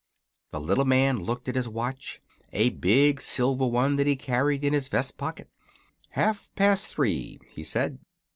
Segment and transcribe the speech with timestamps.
[0.49, 4.73] The little man looked at his watch a big silver one that he carried in
[4.73, 5.47] his vest pocket.
[6.09, 7.99] "Half past three," he said.